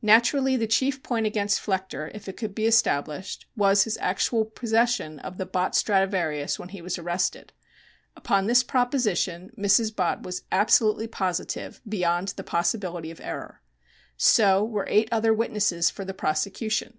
Naturally 0.00 0.54
the 0.56 0.68
chief 0.68 1.02
point 1.02 1.26
against 1.26 1.60
Flechter, 1.60 2.08
if 2.14 2.28
it 2.28 2.36
could 2.36 2.54
be 2.54 2.66
established, 2.66 3.46
was 3.56 3.82
his 3.82 3.96
actual 4.00 4.44
possession 4.44 5.18
of 5.18 5.38
the 5.38 5.44
Bott 5.44 5.74
Stradivarius 5.74 6.60
when 6.60 6.68
he 6.68 6.80
was 6.80 6.98
arrested. 7.00 7.52
Upon 8.14 8.46
this 8.46 8.62
proposition 8.62 9.50
Mrs. 9.58 9.90
Bott 9.96 10.22
was 10.22 10.44
absolutely 10.52 11.08
positive 11.08 11.80
beyond 11.88 12.28
the 12.36 12.44
possibility 12.44 13.10
of 13.10 13.20
error. 13.20 13.60
So 14.16 14.62
were 14.64 14.86
eight 14.88 15.08
other 15.10 15.34
witnesses 15.34 15.90
for 15.90 16.04
the 16.04 16.14
prosecution. 16.14 16.98